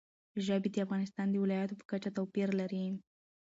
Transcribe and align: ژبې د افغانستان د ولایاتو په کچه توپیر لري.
ژبې 0.45 0.69
د 0.71 0.77
افغانستان 0.85 1.27
د 1.31 1.35
ولایاتو 1.43 1.77
په 1.79 1.85
کچه 1.91 2.09
توپیر 2.17 2.49
لري. 2.59 2.83